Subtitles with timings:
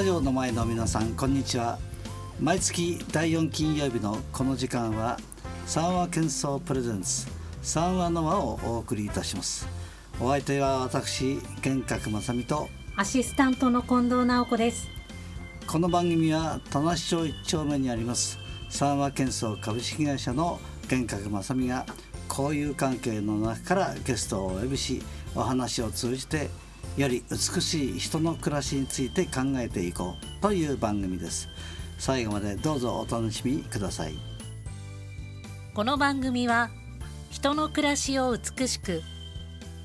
[0.00, 1.78] ラジオの前の皆さんこんにちは。
[2.40, 5.18] 毎月第4金曜日のこの時間は
[5.66, 7.26] 三話喧騒プレゼンツ
[7.60, 9.68] 三話の輪をお送りいたします。
[10.18, 14.88] お相手は私玄格正美とアシスタントの近藤直子です。
[15.66, 18.38] この番組は田無町一丁目にあります
[18.70, 21.84] 三話喧騒株式会社の玄格正美が
[22.26, 25.02] 交友関係の中からゲストをお呼びし
[25.34, 26.48] お話を通じて
[27.00, 31.48] より美しい人の暮らしについて考えていこうという番組です。
[31.98, 34.14] 最後までどうぞお楽しみください。
[35.72, 36.68] この番組は
[37.30, 39.02] 人の暮らしを美しく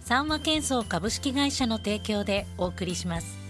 [0.01, 3.44] 三和建装株式会社の提供でお送りします。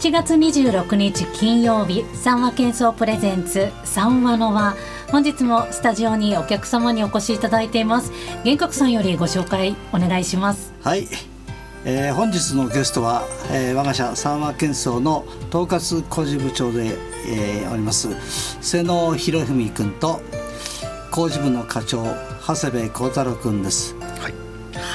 [0.00, 4.74] 7月26日金曜日三和建装プレゼンツ三和の輪。
[5.10, 8.10] 本日もスタジオにお客様にお越しいただいています。
[8.42, 10.72] 玄格さんよりご紹介お願いします。
[10.82, 11.06] はい、
[11.84, 16.96] えー本日のゲストは、えー我が社三和建装の統括工事部長で、
[17.28, 18.08] えーおります
[18.62, 20.22] 瀬野博文君と
[21.10, 22.06] 工事部の課長
[22.46, 23.94] 長谷部幸太郎君です。
[24.00, 24.30] は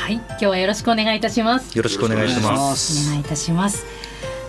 [0.09, 0.13] い。
[0.13, 1.77] 今日はよろしくお願いいたします。
[1.77, 3.07] よろしくお願いします。
[3.07, 3.94] お願いいたします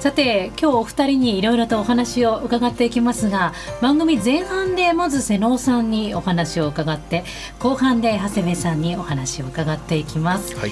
[0.07, 3.53] さて今日お二人にいろいろとお話を伺っていきますが
[3.83, 7.25] 番組前半でまず瀬能さんにお話を伺って
[7.59, 10.57] 後半で長谷部さんにお話を伺っていきます。
[10.57, 10.71] はい。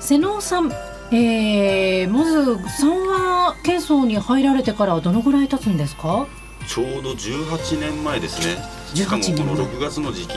[0.00, 0.72] 瀬能さん、
[1.14, 6.26] えー、まず三和建装に入られてからはどのぐらい経つんですか？
[6.66, 8.56] ちょうど18年前ですね。
[8.94, 10.34] 18しかもこの6月の時期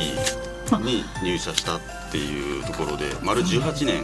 [0.83, 1.79] に入社したっ
[2.11, 4.03] ていうところで丸18年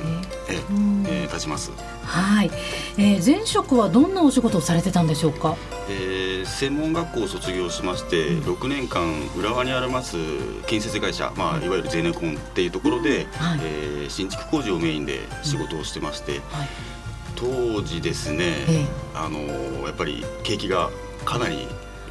[0.49, 1.05] えうん。
[1.07, 1.71] えー経ちます、
[2.05, 2.51] はい、
[2.97, 5.55] えー、前職はどんなお仕事をされてたんでしょうか？
[5.89, 9.03] えー専門学校を卒業しまして6年間
[9.37, 10.17] 浦和にあります
[10.67, 11.69] 建設会社、まあ、い。
[11.69, 13.59] わゆるゼネコンっていうところで、はい。
[13.63, 16.67] えー新築工事をメインで仕事をしてまして、はい。
[17.35, 18.85] 当時ですね、ええ。
[19.15, 19.39] あの
[19.87, 20.89] やっぱり景気が
[21.25, 21.67] かなり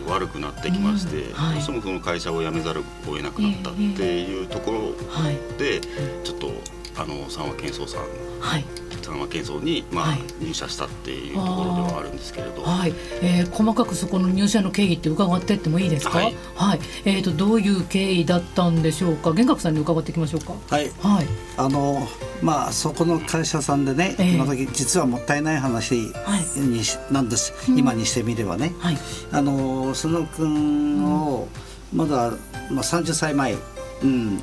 [0.06, 1.54] 悪くなってきまして、うんはい。
[1.54, 2.84] どうしてもその会社を辞めざるを
[3.16, 5.38] 得なくなったっていうところはい。
[5.58, 5.80] で、
[6.24, 6.52] ちょっと
[6.96, 8.00] あの三和建装さん
[8.40, 8.64] はい。
[9.02, 10.18] 三和建装に、まあはい。
[10.40, 12.62] 入社したっていうところではあるんですけれど。
[12.62, 16.18] はい、えー、細かくそこの入社の経緯って伺ってってもいいですか？
[16.18, 16.78] ははい。
[16.78, 19.32] い、えっ、とどういう経緯だったんでしょうか？
[19.32, 20.52] 玄格さんに伺っていきましょうか。
[20.74, 20.90] はい。
[21.00, 21.26] はい。
[21.56, 22.06] あの
[22.42, 24.34] まあそこの会社さんでね、ええ。
[24.34, 26.60] 今時実はもったいない話はい。
[26.60, 27.78] にしなんです、うん。
[27.78, 28.74] 今にしてみればね。
[28.80, 28.98] はい。
[29.32, 31.48] あの須野君を
[31.94, 32.30] まだ、
[32.70, 33.54] まあ、30歳前、
[34.02, 34.42] うん、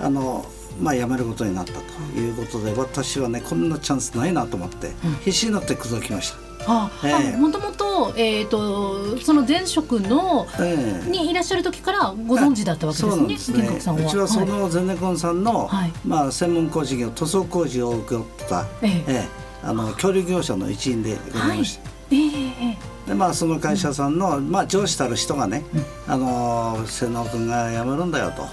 [0.00, 0.46] あの
[0.80, 1.80] まあ辞めることになったと
[2.18, 5.14] いうことで、私はねこんなチャンスないなと思って、うん。
[5.24, 6.38] 必死になって口説きました。
[6.66, 6.90] あ、
[7.38, 11.10] もともとえっ、とその前職のええ。
[11.10, 13.62] にいらっしゃる時からご存知だったわけですね。
[13.66, 13.80] すね。
[13.80, 14.06] さんは。
[14.06, 15.92] うちはそはいのゼネコンさんの、はい。
[16.06, 19.04] まあ、専門工事業塗装工事を請け負ってた、ええ。
[19.06, 22.28] ええあの協力業者の一員でございまして、ええ
[23.06, 25.64] えでまあその会社さんの、まあ、上司たる人がね、
[26.06, 28.46] あの瀬能君が辞めるんだよと、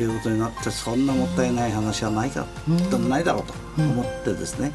[0.00, 3.08] いうことになってそんなもったいない話はないか、うん。
[3.08, 4.72] ないだろうと思ってですね、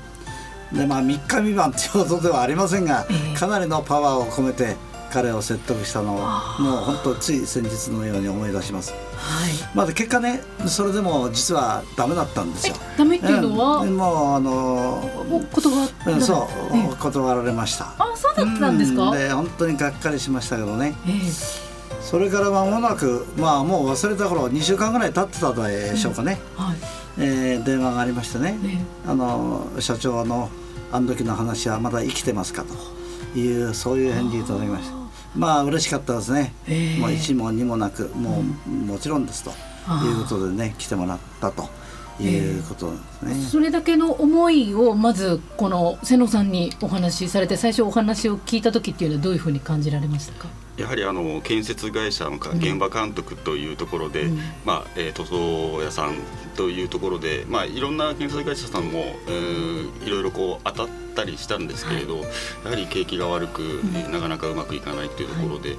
[0.72, 3.38] でまあ3日未満ということではありませんが、ええ。
[3.38, 4.76] かなりのパワーを込めて
[5.12, 6.18] 彼を説得したのを
[6.62, 8.92] もう本当つい先日のように思い出します。
[8.92, 9.54] はい。
[9.74, 12.76] まだ結果ねそれでも実はダメだったんですよ。
[12.98, 13.96] ダメっていうのは、うん。
[13.96, 14.98] もうあの
[15.32, 16.76] お断っうんそう。
[16.76, 16.96] ええ。
[17.00, 17.94] 断られました。
[17.98, 19.04] あ、そうだったんですか？
[19.04, 19.18] うん。
[19.18, 20.94] で本当にがっかりしましたけどね。
[21.08, 21.67] ええ
[22.08, 26.78] それから間もなくまあもう忘れた頃2週間ぐらい経ってたでしょうかね、はい。
[27.20, 30.50] えー電話がありましてね、えあの社長の
[30.90, 32.64] あの時の話はまだ生きてますか
[33.34, 34.96] というそういう返事いただきました
[35.36, 37.00] まあ嬉しかったですね、ええ。
[37.02, 39.52] もう1も2もなくもう、もちろんですと。
[40.06, 41.70] いうことでね来てもらったと
[42.24, 50.48] いうことですね、それだけの思いをまずこの瀬野さんにお話しされて最初お話を聞いた時っていうのはどういうふうに感じられましたか？
[50.78, 54.38] やはりあの建設会社のか現場監督というところで、うん。
[54.64, 56.16] まあえー塗装屋さん
[56.56, 62.18] というところで、まあ、いろんな建設会社さんも、えーいろいろこう当たったりしたんですけれど、
[62.64, 65.76] やはり景気が悪く、えーなかなかうまくいかないというところで、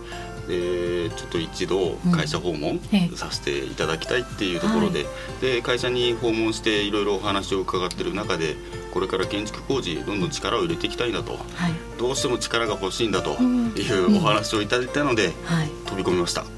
[0.49, 3.17] でちょっと一度会社訪問ええ。
[3.17, 5.07] させていただきたいっていうところで,、
[5.41, 8.57] で会社に訪問していろいろお話を伺ってる中で
[8.93, 11.33] これから建築工事どんどん力を入れていきたいんだと。
[11.33, 11.73] はい。
[11.99, 13.73] どうしても力が欲しいんだとうん。
[13.77, 15.69] いうお話をいただいたのではい。
[15.87, 16.41] 飛び込みました。
[16.41, 16.51] はい。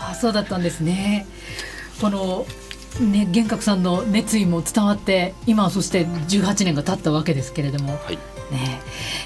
[0.00, 1.26] ああそうだったんですね。
[2.00, 2.46] この
[3.00, 8.18] ね玄格さんの熱意も伝わって今はそして18年が経ったわけですけれども、はい
[8.50, 8.80] ね。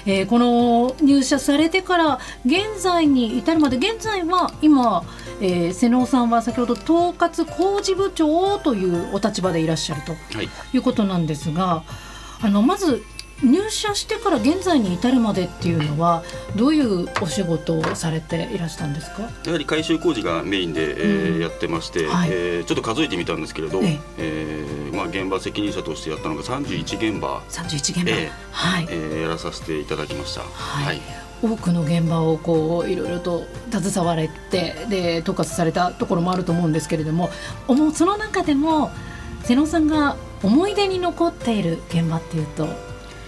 [0.05, 5.03] えーこの入社されてから現在に至るまで現在は今、
[5.41, 10.49] えー瀬能さんは先ほど統括工事部長というお立場でいらっしゃるとはい。
[10.73, 11.83] いうことなんですが
[12.41, 13.03] あのまず
[13.43, 16.23] 入社してから現在に至るまでっていうのは
[16.55, 19.23] どういうお仕事をされていらしたんですか？
[19.45, 21.41] やはり改修工事がメインで、えーうん。
[21.41, 22.29] やってまして、はい。
[22.31, 24.65] えーちょっと数えてみたんですけれど、ええ。
[24.91, 28.31] ーまあ、現場責任者としてやったのが31現場、31現場、ええ。
[28.51, 30.41] はい、えーやらさせていただきました。
[30.41, 31.01] はい。
[31.43, 37.29] 多くの現場をこういろいろと携われてで統括されたところもあると思うんですけれども
[37.93, 38.89] その中でも
[39.43, 42.67] 瀬野さんが思い出に残っている現場っていうと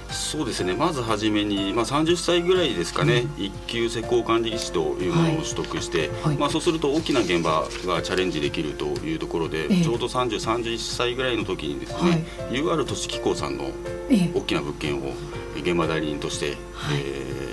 [0.10, 0.74] そうですね。
[0.74, 6.38] まずはじめに、まあ、30歳ぐらいですかね、一級施工管理技師というものを取得して、はい。
[6.38, 9.84] まあ、そうすると大きな現場がチャレンジできるというところで、ええ。
[9.84, 12.24] ちょうど3031歳ぐらいの時にですね、はい。
[12.52, 13.66] UR 都市機構さんの
[14.10, 14.32] ええ。
[14.34, 15.14] 大きな物件を
[15.58, 17.02] 現場代理人として、はい。
[17.04, 17.48] えー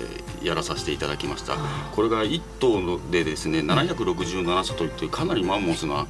[0.45, 1.56] やらさせていただきました。
[1.93, 6.06] これが1棟でですね767所といってかなりマンモスな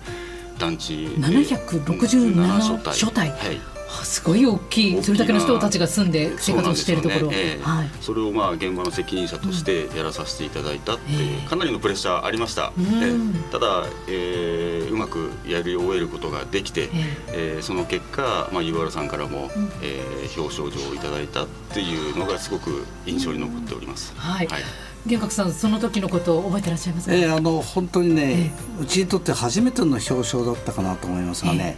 [0.58, 1.06] 団地。
[1.06, 2.60] で767
[2.94, 3.20] 所帯。
[3.20, 3.30] はい。
[3.30, 3.73] あ
[4.04, 7.36] すごい大きいそれだけの人たちが住んで生活をしているところ、ね。
[7.36, 7.62] ええ。
[7.62, 7.90] はい。
[8.00, 12.84] それをまあ現場の責任者としてやらさせていただいたっていう、ええかなりのプレッシャーありました、うん。
[12.84, 13.52] ええ。
[13.52, 17.58] ただ、えーうまくやり終えることができて、ええ。
[17.60, 19.70] ーその結果、まあ、UR さんからも、うん。
[19.82, 24.14] えー表彰状をいただいたっていうのがすごく印象に残っております。
[24.16, 24.46] はい。
[24.46, 24.62] はい。
[25.06, 31.76] 玄格さんその時のことを覚えてらっしゃいますか、えーあの本当にね、うちにとって初めての表彰だったかなと思いますがね、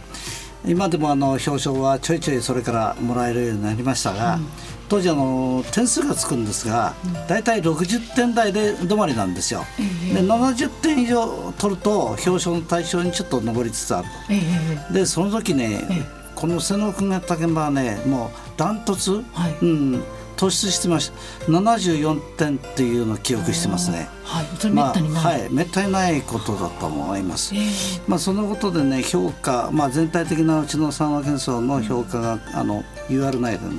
[0.65, 4.47] 今でもあの表彰はちょいちょいそれからもらえるようになりましたが、うん。
[4.89, 6.93] 当時あの点数がつくんですが、
[7.27, 9.65] だいたい60点台で止まりなんですよ。
[9.79, 14.39] ええで70点以上取ると表彰の対象にちょっと上りつつあるええ
[14.73, 14.93] えと。
[14.93, 16.05] でその時ね、ええ。
[16.35, 19.55] この瀬野君がやった現場はねもうダントツ、はい。
[19.61, 20.03] うん、
[20.37, 21.51] 突出してました。
[21.51, 24.07] 74点っていうのを記憶してますね。
[24.23, 24.45] はい。
[24.59, 27.55] それめったにない、まあ、はい、めったにないことだと思います。
[27.55, 27.61] ええ。
[28.07, 33.73] まあ、そのことでね評価、まあ、全体的なうちの三和建装の評価が、あの UR 内でも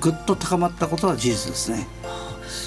[0.00, 1.86] ぐっと高まったことは事実ですね。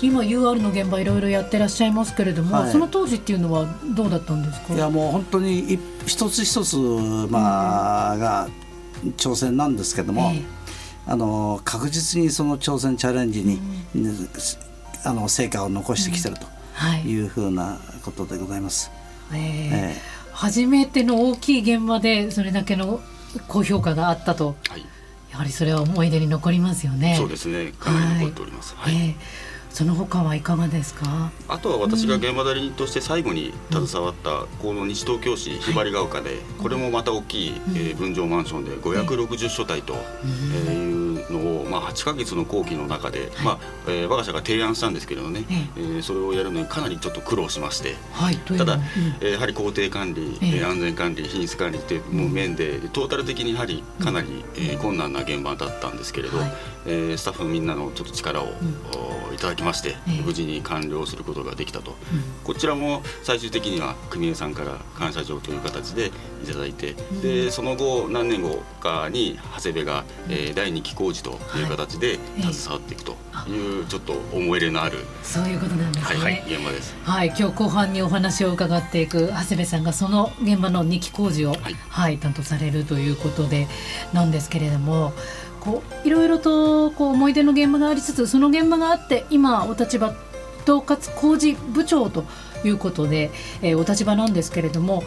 [0.01, 2.71] 今 UR の現場いろいろやってらっしゃいますけれども、はい。
[2.71, 3.65] その当時っていうのは
[3.95, 4.74] どうだったんですか？
[4.74, 8.47] いやもう本当にい一つ一つ、まあが
[9.18, 10.62] 挑戦なんですけども、ええ
[11.05, 13.59] あの確実にその挑戦チャレンジに、
[13.94, 14.15] ね
[15.05, 16.35] あの成果を残してきてる
[16.73, 17.01] はい。
[17.01, 18.89] というふうなことでございます。
[19.33, 20.01] えええ。
[20.31, 23.01] 初めての大きい現場でそれだけの
[23.47, 24.55] 高評価があったと。
[24.69, 24.85] はい。
[25.31, 27.15] やはりそれは思い出に残りますよね。
[27.17, 27.73] そうですね。
[27.77, 28.75] かなり残っております。
[28.77, 28.95] はい。
[28.95, 29.15] ええ
[29.74, 31.31] その他はいかがですか？
[31.48, 40.94] あとは私が現場代理人として最後に携わったこの西東京市ひばりが丘でこれもまた大きい、えー分譲マンションで560所帯と、えーい
[41.25, 45.80] うのを、まあ、8ヶ月の工期の中で、まあえー我が社が提案したんですけれどね、ええ。
[45.80, 47.96] ーそれをやるのにかなりちょっと苦労しまして。
[48.58, 48.80] ただ
[49.22, 56.53] えーやはり工程管理、え安全管理品質管理っていう面で、トータル的にやはりかなり、えー困難な現場だったんですけれど、はい。
[56.86, 58.48] えースタッフみんなのちょっと力を、
[59.30, 60.22] おいただきまして、ええ。
[60.22, 62.24] 無事に完了することができたと、うん。
[62.43, 72.53] こちらも最終的には組合さんから感謝状という形でいただいて、でその後何年後かに長谷部が、えー第2期工事という形でええ。
[72.53, 73.15] 携わっていくと
[73.50, 76.20] いうちょっと思い入れのある、そういうことなんですね。
[76.20, 76.96] はいはい、現場です。
[77.03, 81.75] はい、今日後半にお話を伺っていく長谷部さんがその現場の2期工事を、はい。
[81.89, 83.67] はい担当されるということで
[84.13, 85.13] なんですけれども
[85.63, 90.13] こういろいろとこう思い出の現場がありつつその現場があって今お立場
[90.63, 92.25] 統括工事部長と
[92.65, 95.03] いうことで、えーお立場なんですけれども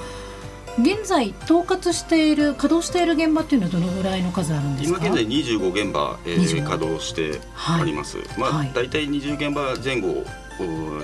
[0.78, 4.98] 現在統括している稼働している現場っていうのはどのぐらいの数あるんですか？
[5.06, 8.18] 今現在25現場、えー25稼働してあります。
[8.38, 10.24] まあ、はい大体20現場前後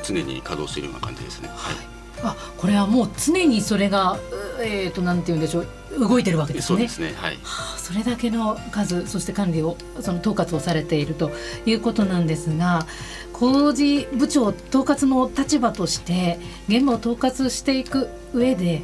[0.02, 1.48] 常に稼働しているような感じですね。
[1.54, 1.91] はい。
[2.22, 4.18] あこれはもう常にそれがう
[4.64, 5.68] えー、となんて言うんでしょう
[6.08, 7.14] 動いてるわけですねそうですね。
[7.16, 7.34] はい。
[7.42, 11.30] はあそれだけの数そして管理をその統括をされていると
[11.66, 12.86] いうことなんですが
[13.32, 16.38] 工事部長統括の立場として
[16.68, 18.82] 現場を統括していく上で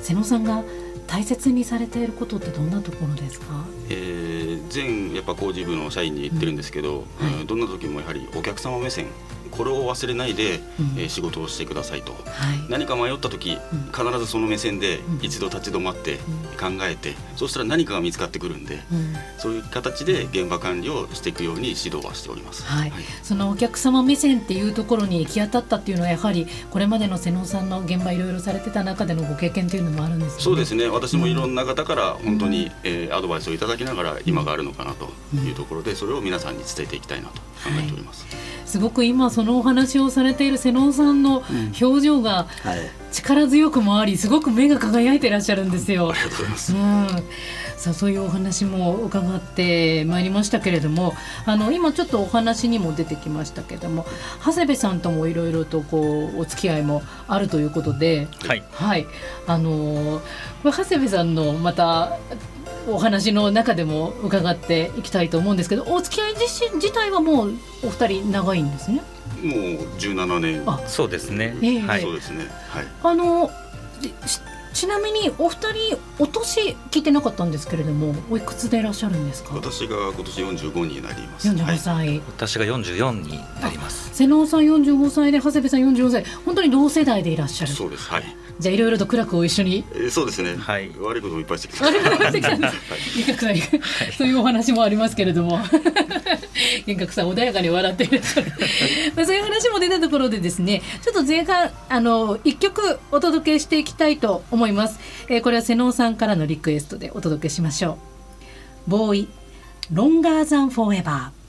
[0.00, 0.64] 瀬野さんが
[1.06, 3.46] 大切にされていることってどんなところですか？
[3.90, 9.06] えー、全やっぱ工事部の社員に言ってるんですはいけど、うんどんな時もやはりお客様目線
[9.50, 10.98] これを忘れないで、うん。
[10.98, 12.12] えー仕事をしてくださいと。
[12.12, 12.20] はい。
[12.68, 13.92] 何か迷った時、うん。
[13.92, 15.24] 必ずその目線でうん。
[15.24, 16.18] 一度立ち止まって
[16.58, 19.14] 考えて、そうしたら何かが見つかってくるんで、うん。
[19.38, 22.62] そういう形で現場管理をしていくように指導はしております。
[22.64, 22.92] はい、
[23.22, 30.42] そのお客様目線っていうところに行き当たったっていうのはやはりこれまでの瀬能さんの現場いろいろされてた中でのご経験というのもあるんですよね。
[30.44, 30.88] そうですね。
[30.88, 37.42] 私もいろんな方から本当に、えーアドバイスをいただきながら今があるのかなというところでそれを皆さんに伝えていきたいなと考
[37.78, 38.26] えております。
[38.70, 41.42] すごく今そのお話をされている瀬能さんの
[41.80, 43.00] 表情がはい。
[43.12, 46.10] 力強くもありすごく目が輝いていらっしゃるんですよ。
[46.10, 46.14] あ。
[46.14, 46.72] りがとうございます。
[46.72, 47.08] うん、
[47.76, 54.06] さあそういうお話も伺ってまいりましたけれどもあの今ちょっとお話にも出てきましたけれども
[54.44, 58.62] 長谷部さんともいろいろとこうお付き合いもあるということで、はい。
[58.70, 59.06] はい、
[59.48, 60.22] あの
[60.62, 62.16] 長谷部さんのまた
[62.88, 69.02] お話の中でも伺っていきたいと思うんですけどお付き合い自身自体はもうお二人長いんですね？
[69.42, 69.58] もう
[69.98, 72.46] 17年あそうですねええはいそうですね。
[72.68, 72.86] はい。
[73.02, 73.50] あの
[74.26, 74.40] ち
[74.80, 79.54] ちなみにお二人お年聞いてなかったんですけれどもおいくつでいらっしゃるんですか？
[79.54, 81.48] 私が今年45になります。
[81.50, 84.08] 45歳、私が44になります。
[84.14, 86.24] 瀬能さん45歳で長谷部さん44歳。
[86.46, 87.72] 本当に同世代でいらっしゃる。
[87.72, 88.08] そうです。
[88.08, 88.24] はい。
[88.58, 89.84] じゃあいろいろと苦楽を一緒に。
[89.94, 90.56] えーそうですね。
[90.56, 90.90] はい。
[90.98, 91.84] 悪いこともいっぱいしてきて。
[91.84, 92.56] あれもしてきた。
[92.56, 92.74] んです
[93.20, 95.58] 幻覚さんそういうお話もありますけれども。
[96.86, 98.52] 幻覚さん穏やかに笑っていらっしゃる
[99.16, 104.98] まあそういう話も出たところでですねちょっと前半あの一曲お届けしていきたいと思います、ます。
[105.28, 107.98] えーこれは瀬能さんからのリクエストでお届けしましょ
[108.86, 108.90] う。
[108.90, 109.28] ボーイ
[109.92, 111.40] ロンガーザンフォーエバー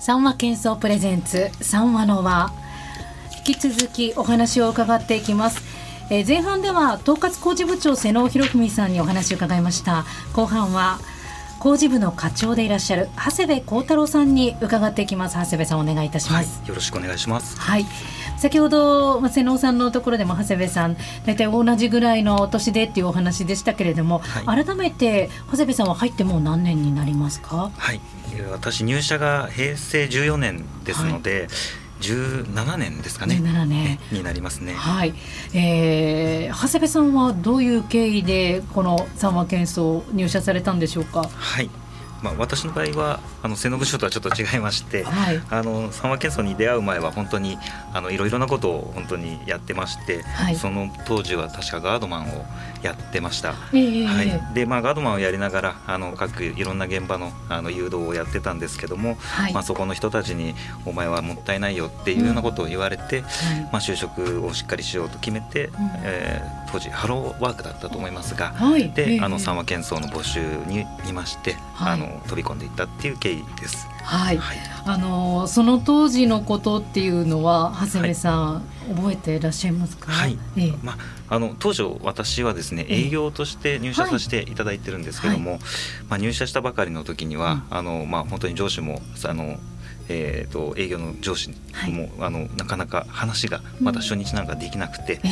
[0.00, 2.52] 三話喧騒プレゼンツ三話の輪。
[3.46, 5.62] 引き続きお話を伺っていきます、
[6.10, 10.04] えー前半では統括工事部長瀬能博文さんにお話を伺いました。
[10.32, 10.98] 後半は
[11.66, 15.34] 工事部の課長でいらっしゃる長谷部幸太郎さんに伺っていきます。
[15.34, 17.58] 長谷部さんお願いいたしはいますよろしくお願いします。
[17.58, 17.84] はい、
[18.38, 24.64] 先ほどまあ瀬能さんのところでも長谷部さん大体同じぐらいのお年でっていうお話でしたけれども、はい。
[24.64, 27.72] 改めて長谷部さんは入ってもう何年になりますか？
[27.76, 28.00] はい。
[28.32, 31.48] えー私入社が平成14年ですので、
[32.00, 33.36] 17年ですかね。
[33.36, 33.98] 17年。
[34.12, 34.74] えになりますね。
[34.74, 35.14] はい、
[35.54, 41.28] えー、長谷部さんはどういう経緯でこの三和建装入社されたんでしょうか？
[41.34, 41.70] はい
[42.26, 47.56] まあ、私の場合はあの瀬能部署とはちょっと違いまして、 はい、あの三和建装に出会う前は本当に
[47.92, 50.56] あのいろいろなことを本当にやってまして、はい。
[50.56, 52.44] その当時は確かガードマンを
[52.82, 53.54] やってました。
[53.72, 59.52] えーはい、でまあガードマンをやりながらあの各いろんな現場のあの誘導をやってたんですけども、はい。
[59.52, 60.54] まあ、そこの人たちに
[60.84, 63.60] 「お前はもったいないよ」っていうようなことを言われて、はい。
[63.72, 65.70] まあ、就職をしっかりしようと決めて、ん。
[66.02, 68.90] えー当時ハローワークだったと思いますが、はい。
[68.90, 71.92] で、えーあの三和建装の募集に見まして、はい。
[71.94, 73.88] あの飛び込んでいったっていう経緯です。
[74.02, 74.58] はい、はい。
[74.84, 78.62] あのーその当時のことっていうのは長谷部さん、
[78.94, 80.12] 覚えていらっしゃいますか？
[80.12, 80.38] はい。
[80.58, 80.74] ええ。
[80.82, 83.06] まあ、あの当時私はですねええ。
[83.06, 84.54] 営業として入社させてい。
[84.54, 85.58] ただいてるんですけども、
[86.10, 89.56] まあ、入社したばかりの時には、あのまあ、本当に上司もあの、
[90.08, 91.50] えー、と営業の上司
[91.90, 95.28] も、あのなかなか話がまだ初日なんかできなくて、え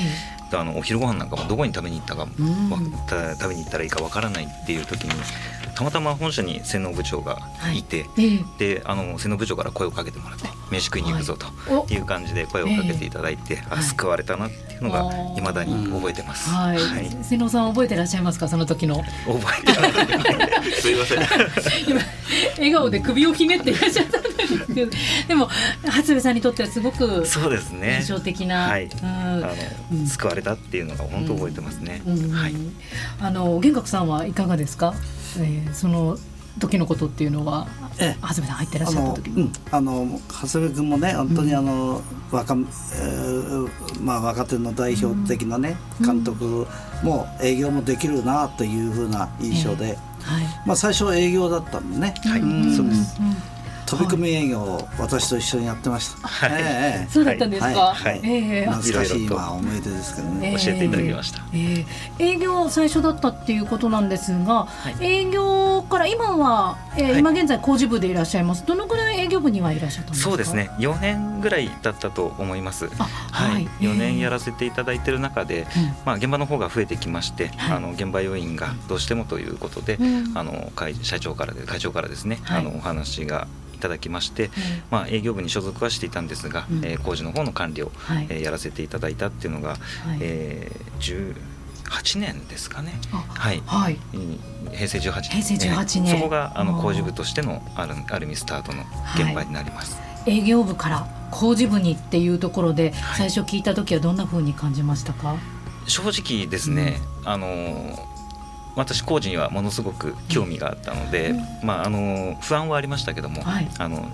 [0.56, 2.70] あのお昼ご飯なんかもどこに食べに行ったか、うん。
[3.08, 5.10] 食べに行ったらいいかわからないっていう時に
[5.74, 7.38] たまたま本社に洗脳部長が
[7.74, 7.82] い。
[7.82, 8.34] て、ええ。
[8.60, 11.86] えであの洗脳部長から声をかけてもらって飯食いに行くぞとお。
[11.92, 15.40] いう感じで声をかけていただいて、はいあ救われたなっていうのがい。
[15.40, 16.48] まだに覚えてます。
[16.48, 17.24] はい、はい。
[17.24, 19.02] 瀬能さん覚えてらっしゃいますかその時の？
[19.26, 21.18] 覚えてます すいません。
[21.90, 22.00] 今
[22.56, 24.22] 笑顔で首をひねっていらっしゃったん
[25.28, 25.48] でも
[25.84, 27.98] 長谷部さんにとってはすごくそうですね。
[28.00, 28.84] 印象的な、はい。
[28.84, 28.90] うん。
[29.04, 29.48] あの、
[29.92, 30.06] うん。
[30.06, 32.30] 救われたっていうのが本当覚えてますね、うん。
[32.30, 32.54] はい。
[33.20, 34.94] あの玄格さんはいかがですか、
[35.38, 36.18] えー、その
[36.58, 37.66] 時のことっていうのは
[37.98, 38.16] ええ。
[38.22, 46.66] 長谷部さん入ってらっしゃった時に、うん、あの長谷部君もね本当にあの、若えーまあ、若手の代表的なね、監督
[47.02, 49.96] も営業もできるなというふうな印象で、はい。
[50.66, 52.40] まあ、最初は営業だったんでね、はい。
[52.40, 52.76] うん。
[52.76, 53.16] そうです
[53.94, 56.26] うん飛び込み営業を私と一緒にやってました。
[56.28, 56.50] はい。
[56.52, 58.12] ええそうだったんですか、はい。
[58.12, 58.20] はい。
[58.24, 58.66] ええ。
[58.68, 60.50] あ懐かしいいろいろとまあ思い出ですけどね。
[60.50, 60.64] ええ。
[60.64, 61.86] 教えていただきました、えー
[62.18, 64.68] 営業最初だったっていうことなんですが、
[65.00, 65.04] い。
[65.04, 67.18] 営業から今は、えーはい。
[67.18, 68.64] 今現在工事部でいらっしゃいます。
[68.66, 70.30] どのぐらい営業部にはいらっしゃったんですか？
[70.30, 70.70] そうですね。
[70.78, 72.88] 4年ぐらいだったと思います。
[72.98, 73.68] あはい、はい。
[73.80, 75.66] 4年やらせていただいてる中で、
[76.04, 77.76] まあ、現場の方が増えてきまして、はい。
[77.76, 80.38] あの現場要員がどうしてもということで、うん。
[80.38, 82.60] あの会社長からで会長からですね、はい。
[82.60, 84.50] あのお話がいただきまして、
[84.90, 86.84] まあ、営業部に所属はしていたんですが、うん。
[86.84, 88.26] えー工事の方の管理を、はい。
[88.30, 89.78] えーやらせていただいたっていうのが、はい。
[90.20, 91.36] えー10
[91.84, 92.98] 8年ですかね。
[93.10, 93.98] はい、はい、
[94.72, 95.22] 平成18年。
[95.30, 98.84] 平成18年、そこがあの工事部としてのあるある意味スタートの
[99.16, 105.36] 現場になります、はい、営業部から工事部にっていうところで、最初聞いた時はどんなふうに感じましたか？
[105.86, 108.13] 正直ですね、うん、あの
[108.76, 114.10] 私工事にはものすごく興味があったので、うん、まああの不安はありましたけども、はい、あの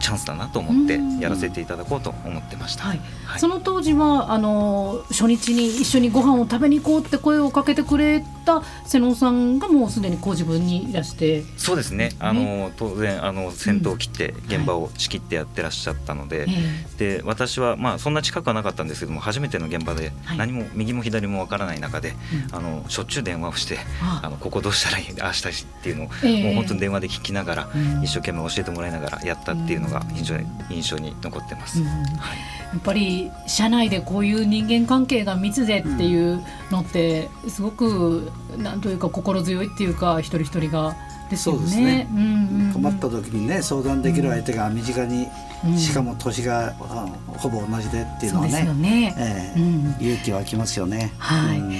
[0.00, 3.00] チャンスだなと思ってやらせていただこうと思ってました、はい。
[3.24, 11.44] はい、その当時はあの初日に一緒にご飯を食べに行こうって声をかけてくれた瀬野さんがもうすでに工事部にいらして。
[11.56, 12.12] そうですね。
[12.18, 16.44] あの当然あの先頭を切って現場を仕切ってやってらっしゃったので。
[16.44, 16.62] うんはい、
[16.98, 22.14] で私はまあそんな近くはなかったんですけども初めての現場で何も右も左もわからない中で、
[22.52, 23.78] あのしょっちゅう電話をして
[24.22, 27.70] あのここどうしたらいいああしたいっていうのを、もう本当に電話で聞きながら、
[28.02, 31.82] 一生懸命教えてもらいながらやったっていうのが非常に印象に残ってます。
[31.82, 31.88] はい。
[31.88, 40.94] やっぱり社内でこういう人間関係が密でっていうのってすごくなんというか心強いっていうか一人一人が
[41.30, 41.60] ですよね。
[41.60, 45.26] そうですね、うんうんうん、困った時にね相談できる相手が身近に、
[45.64, 51.12] うん、しかも年が、ほぼ同じでっていうのはねね、えー、うん、勇気湧きますよね。
[51.18, 51.72] はい、うん。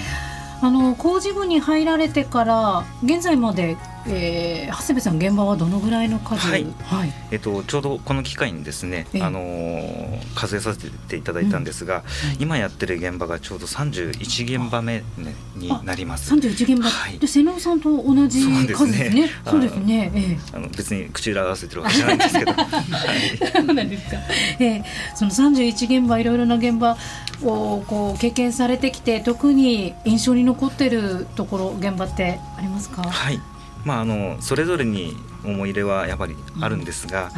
[0.60, 3.76] あの工事部に入られてから現在まで
[4.08, 16.34] えー、長谷部さん現場はどのぐらいの数、はいはい、えっと、ちょうどこの機会にですね、あのー、数えさせていただいたんですが、うんはい、今やってる現場がちょうど31現場目、ね、になります。
[16.34, 19.30] 31現場、はい、で瀬能さんと同じ数ですね。
[19.46, 20.10] そうですね。
[20.14, 22.52] ええ、あの別に口裏合わせてるわけじゃないんですけど。
[23.52, 24.16] そうなんですか。
[24.58, 24.84] ええ、
[25.14, 26.96] その31現場いろいろな現場
[27.42, 33.02] をこう経験されてきて特に印象に残ってるところ現場ってありますか？
[33.02, 33.40] はい。
[33.84, 37.30] まあ、あのそれぞれに思い入れはやっぱりあるんですが、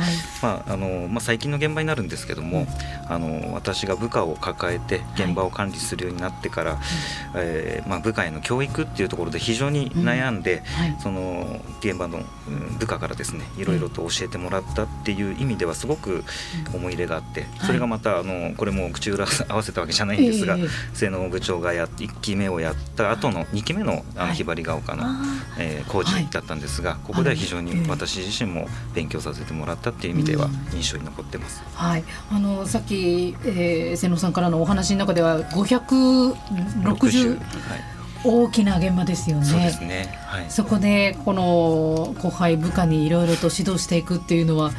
[0.42, 2.66] まああのまあ、最近の現場になるんですけども、
[3.08, 6.80] あの私が部下を抱えて現場を管理するようになってから、はい、
[7.36, 10.60] えー、まあ、部下への教育っていうところで非常に悩んで、うん。
[10.80, 12.20] はい、その現場の
[12.78, 16.24] 部下からですねいろいろと教えてもらったっていう意味ではすごく
[16.74, 20.56] 思い入れがあってそれがまたあのこれも口裏合わせたわけじゃないんですが、
[20.94, 25.04] 性能部長がや1期目をやった後の2期目のあのひばりが丘の、
[25.58, 31.62] えー、工事だったんですがここでは非常に私自身も勉強させてもらったっていう意味では印象に残ってます。
[31.74, 39.44] はい、あのさっき、えー、瀬野さんからのお話の中では560、はい大きな現場ですよね。
[39.46, 40.14] そうですね。
[40.26, 40.50] はい。
[40.50, 44.72] そこでこの後輩部下にいろいろと指導していくっていうのは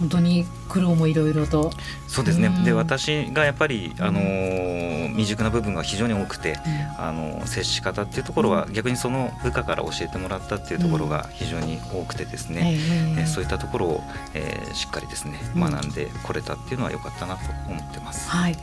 [0.00, 1.70] 本当に苦労もいろいろと。
[2.08, 6.56] そうですね、で私がやっぱり、あのー、未熟な部分が非常に多くて、
[6.98, 12.78] あのー、接し方っていうところは逆にその部下から教えてもらったっていうところが非常に多くてですね、
[13.18, 14.00] えー、そういったところを、
[14.34, 18.30] えー、しっかりですね学んでこれたっていうのは良かったなと思ってます。
[18.30, 18.56] はい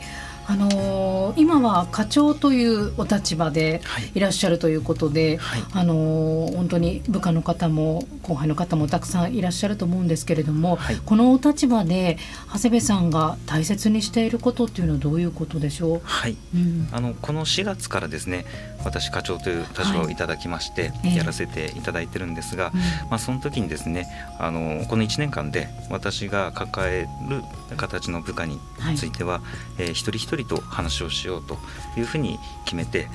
[0.46, 3.80] あのー、今は課長というお立場で
[4.14, 4.20] い。
[4.20, 12.18] らっしゃるということで、はい、あのー、本当に部下の方も後輩の方もたくさんいらっしゃると思うんですけれども、はい、このお立場で
[12.52, 18.44] 長谷部さんが大切にしていることっていうのはどういうことでしょう、はい、うん、あのこの4月からですね
[18.84, 22.74] 私課長という立場をいただきまして、やらせていただいてるんですが、はい、
[23.10, 27.42] まあ、その時にですねあのこの1年間で私が抱える
[27.76, 28.58] 形の部下に
[28.96, 29.42] ついては、はい、
[29.78, 31.58] えー、一人一人と話をしようと
[31.96, 33.08] いうふうに決めて、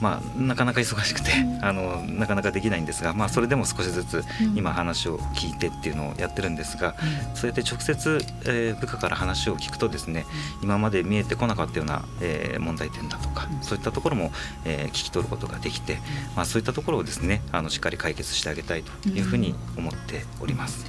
[0.00, 1.30] まあ、なかなか忙しくて、
[1.60, 6.94] あのなかなかできないんですが、まあ、それでも少しずつ今話を聞いてっていうのをやってるんですが、
[7.34, 10.26] そうやって直接、えー、部下から話を聞くとですね
[10.62, 14.32] 今まで見えてこなかったような、えー、問題点だとか、そういったところも、
[14.64, 15.98] えー、聞き取ることができて、
[16.34, 20.84] まあ、そういったところをですねあのしっかり解決してあげたいというふうに思っております。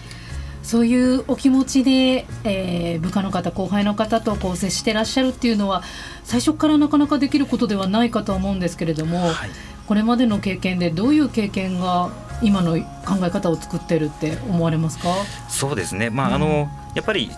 [0.64, 5.84] そういうお気持ちで、えー、部下の方後輩の方とこう接してらっしゃるっていうのは
[6.24, 9.50] 最初からなかなかできることではないかと思うんですけれども、はい、
[9.88, 15.10] これまでの経験でどういう経験が今の考え方を作ってるって思われますか？
[15.50, 17.30] そうですね、まあ、うん、あのやっぱり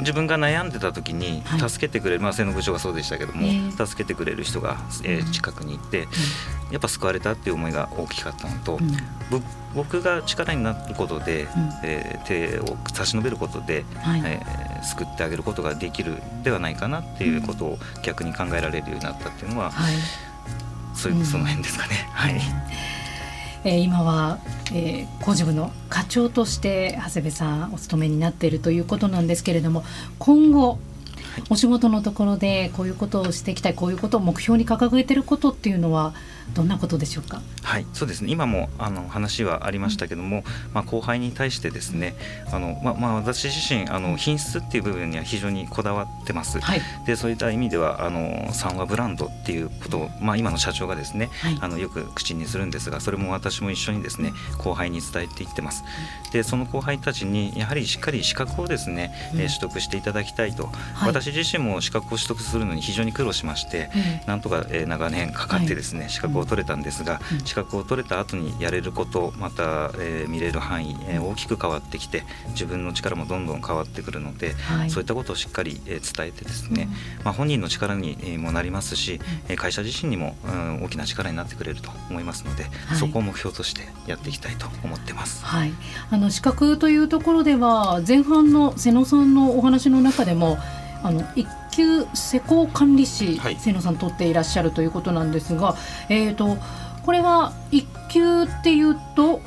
[0.00, 6.06] 自分が悩んでた時に助けてくれる、はい、まあ、瀬野部長がそうでしたけども、えー、助けてくれる人が、えー、近くにいて、う
[6.70, 8.92] ん、やっぱ救われたっていう思いが大きかったのと、うん、
[9.74, 11.48] 僕が力になることで、うん、
[11.84, 19.94] えー、手を差し伸べることで、はい、えー、救ってあげることができるではないかなっていうことを逆に考えられるようになったっていうのは、はい、
[20.94, 22.08] そういうその辺ですかね。
[22.12, 22.40] はい
[23.64, 24.38] えー、今は、
[24.72, 29.84] えー、工事部の課長として長谷部さんお勤めになっているということなんですけれども
[30.18, 30.78] 今後
[31.48, 36.14] お仕事のところでこういうことをしていきたいこういうことを目標に掲げていることっていうのは
[36.54, 37.40] どんなことでしょうか？
[37.62, 38.30] はいそうですね。
[38.30, 42.14] 今もあの話はありましたけども、まあ、後輩に対してですね
[42.52, 46.60] あの、まあまあ、私自身あの品質っていう部分には非常にこだわってます。
[46.60, 46.80] はい。
[47.06, 51.58] でそういった意味ではあの三和ブランドっていうことを、まあ、今の社長がですね、はい。
[51.60, 55.84] あのよく口にするんですがそれも私も一緒にですね後輩に伝えていってます。
[56.32, 61.08] でその後輩たちにやはりしっかり資格をですね、えーうん取得していただきたいと、はい。
[61.08, 67.46] 私自身も資格を取得するのに非常に苦労しまして、えなんとか、えー長年かかってですね、資格を取れたんですが、うん。
[67.46, 74.90] 資格を取れた後にやれることまた、えー見れる範囲、えー大きく変わってきて自分の力もどんどん変わってくるので、はい。
[74.90, 76.88] そういったことをしっかり、えー伝えてですね、
[77.24, 82.98] まあ、本人の力にえーもなりますし、えー会社自身にも、うん、大きな力になってくれると思いますので、はい。
[82.98, 85.44] そこを目標としてやっていきたいと思ってます。
[85.44, 85.72] はい、
[86.10, 90.58] あの資格というところでは前半の瀬野さんのお話の中でも
[91.02, 95.76] あの一級施工管理士、はい瀬野さん取っていらっしゃるということなんですが、
[96.08, 96.56] えー、と
[97.04, 99.40] これは一級っていうと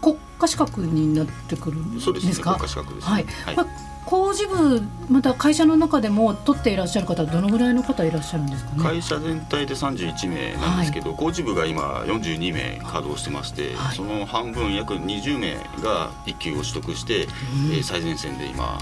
[0.00, 3.12] 国家資格になってくるんですそうですねか国家資格ですね。
[3.12, 3.24] はい。
[3.56, 3.66] はい。
[4.04, 8.82] 工事部また会社の中でも取っていらっしゃる方はどのぐらいの方いらっしゃるんですかね？
[8.82, 13.96] 会社全体で31名なんですけど、工事部が今42名稼働してまして、はい。
[13.96, 17.30] その半分約20名が1級を取得して、うん。
[17.72, 18.78] えー最前線で今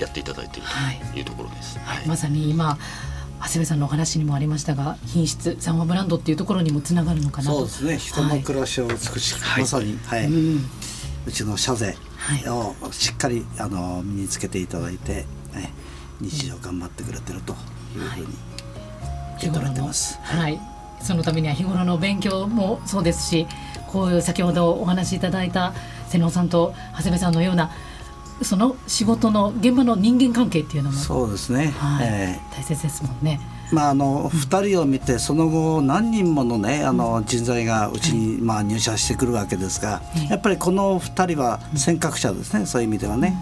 [0.00, 0.96] やっていただいているはい。
[1.12, 1.78] というところです。
[1.78, 2.06] はい。
[2.06, 2.78] まさに今
[3.40, 7.58] 長谷部さんのお話にもありましたが品質サンマブランドっていうところにもつながるのかなと。
[7.58, 7.98] そうですね。
[7.98, 9.62] 人の暮らしを美しく、はい。
[9.62, 10.26] まさに、はい。
[10.26, 10.70] うん。
[11.26, 12.48] うちの社税はい。
[12.48, 15.72] をしっかりあの身につけていただいて、ね、
[16.20, 17.52] 日常頑張ってくれてると
[17.94, 18.26] いうふうに
[19.36, 20.18] 受け取れてます。
[20.22, 20.58] はい、
[21.02, 23.46] そのためには日頃の勉強もそうですし
[23.88, 25.74] こういう先ほどお話しいただいた
[26.08, 27.70] 瀬能さんと長谷部さんのような
[28.42, 32.06] その仕事の現場の人間関係っていうのも、そうですね、はい。
[32.06, 33.40] え大切ですもんね。
[33.70, 40.26] ーまああの2人を見てその後何人ものねあの人材がうちに、まあ、入社してくるわけですが、うん。
[40.26, 43.36] やっぱりこの2人は先駆者ですね、そういう意味ではね。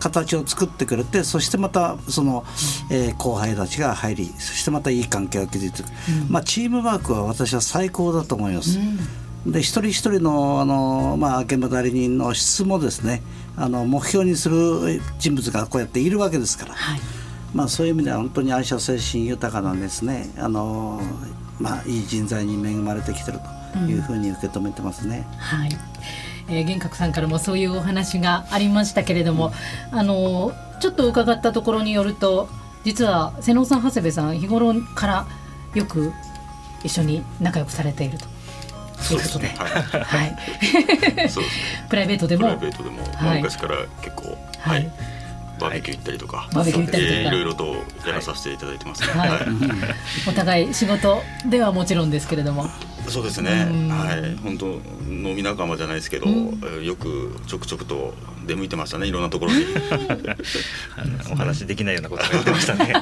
[0.00, 2.44] 形を作ってくれてそしてまたその、
[2.90, 6.30] えー後輩たちが入りそしてまたいい関係を築いていく、うん。
[6.30, 8.78] まあ、チームワークは私は最高だと思います。
[8.78, 13.22] うんで一人一人のあの、まあ、現場代理人の質もですね
[13.56, 17.00] あの目標にする人物がこうやっているわけですから、はい。
[17.54, 20.28] まあ、そういう意味では本当に愛社精神豊かなですね。
[20.38, 21.00] あの、
[21.60, 23.38] まあ、いい人材に恵まれてきてる
[23.72, 25.24] というふうに受け止めてますね。
[25.38, 25.70] はい。
[26.48, 29.52] えー、玄格さんからもそういうお話がありましたけれども、
[29.92, 32.48] あのちょっと伺ったところによると
[32.84, 35.26] 実は瀬能さん長谷部さん日頃から
[35.74, 36.12] よく
[36.82, 38.26] 一緒に仲良くされていると
[39.14, 40.04] いうことではい。
[40.04, 40.36] はい、
[41.06, 41.46] そうですね。
[41.90, 43.10] プライベートでプもライベートでも、はい。
[43.22, 44.82] まあ昔から結構、ははい。
[44.82, 44.88] い、
[45.60, 47.18] バーベキュー行ったりとか、バーベキュー行ったりとか。
[47.20, 47.74] えーいろいろと
[48.06, 49.08] やらさせていただいてますね。
[49.08, 49.28] はい。
[49.30, 49.40] はい。
[50.28, 52.68] お互い仕事ではもちろんですけれども
[53.08, 53.68] そうですね。
[53.70, 54.66] うんはい、本当
[55.08, 58.14] 飲み仲間じゃないですけど、うんえーよくちょくちょくと
[58.46, 59.06] 出向いてましたね。
[59.06, 59.64] いろんなところに。
[61.32, 62.92] お話できないようなことが言ってましたね。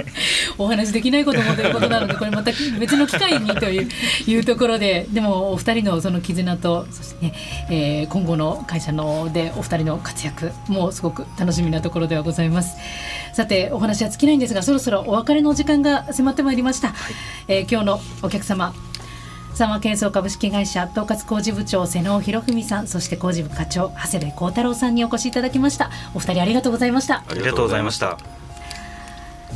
[0.58, 3.88] お話できないこともということなのでこれまた別の機会にという
[4.26, 7.34] いうところででもお二人のその絆とそしてね、
[7.70, 12.76] えー今後の会社のでお二人の活躍もすごく楽しみなところではございます
[13.32, 16.94] さてお話は尽きないんですがそろそろお別れの時間が迫ってまいりました、
[17.48, 18.74] えー今日のお客様
[19.56, 25.90] 三和建装株式会社統括工事部長瀬能博文さんそして工事部課長長谷部幸太郎さんにお越しいただきました。
[26.14, 27.14] お二人ありがとうございました。
[27.14, 28.18] あありがとうございました。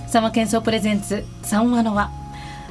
[0.09, 2.11] サマケンソープレゼンツ三話の輪。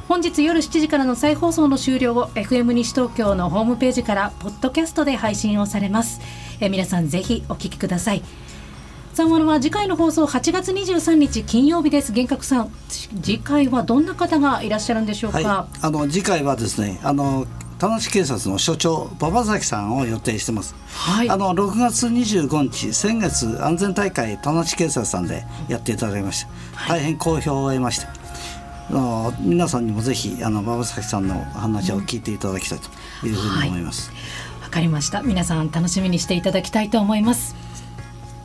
[0.08, 6.20] 本日夜7時からの再放送の終了後 FM 西東京のホームページからポッドキャストで配信をされます。
[6.60, 8.22] え皆さんぜひお聞きください
[9.12, 12.70] 三話の輪次回の放送8月23日金曜日です幻覚さん
[13.22, 17.46] 次回はどんな方がいらっしゃるんでしょうか、はい、あの次回はですねあの
[17.78, 20.74] 田無警察の所長馬場崎さんを予定してます。
[20.92, 26.88] はいあの6月25日先月安全大会田無警察さんでやっていただきました。
[26.88, 28.08] 大変好評を得ました。
[28.90, 34.12] あの皆さんにもぜひあの馬場崎さんの話を聞いていただきたいというふうに思います。
[34.70, 37.56] わかりました皆さん楽しみにしていただきたいと思います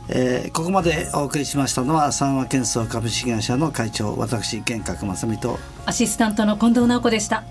[0.08, 7.44] えーここまでお送りしましたのは三和建装株式会社の会長私玄格正美とアシスタントの近藤直子でした。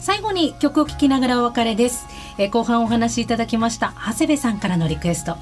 [0.00, 2.06] 最後に曲を聴きながらお別れです、
[2.38, 5.36] えー後半お話しいただきました長谷部さんからのリクエスト。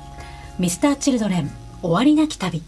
[0.58, 1.50] ミスターチルドレン
[1.82, 2.62] 終わりなき旅。